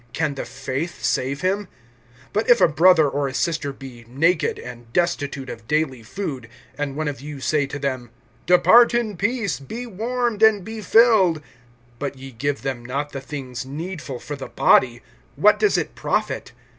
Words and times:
Can 0.13 0.33
the 0.33 0.45
faith 0.45 1.03
save 1.03 1.41
him? 1.41 1.67
(15)But 2.33 2.49
if 2.49 2.59
a 2.59 2.67
brother 2.67 3.07
or 3.07 3.27
a 3.27 3.35
sister 3.35 3.71
be 3.71 4.03
naked, 4.07 4.57
and 4.57 4.91
destitute 4.93 5.47
of 5.47 5.67
daily 5.67 6.01
food, 6.01 6.49
(16)and 6.79 6.95
one 6.95 7.07
of 7.07 7.21
you 7.21 7.39
say 7.39 7.67
to 7.67 7.77
them: 7.77 8.09
Depart 8.47 8.95
in 8.95 9.15
peace, 9.15 9.59
be 9.59 9.85
warmed, 9.85 10.41
and 10.41 10.63
be 10.65 10.81
filled, 10.81 11.39
but 11.99 12.17
ye 12.17 12.31
give 12.31 12.63
them 12.63 12.83
not 12.83 13.11
the 13.11 13.21
things 13.21 13.63
needful 13.63 14.17
for 14.19 14.35
the 14.35 14.47
body, 14.49 15.03
what 15.35 15.59
does 15.59 15.77
it 15.77 15.93
profit? 15.93 16.51